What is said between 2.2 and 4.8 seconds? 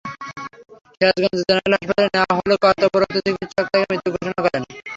হলে কর্তব্যরত চিকিৎসক তাঁকে মৃত ঘোষণা করেন।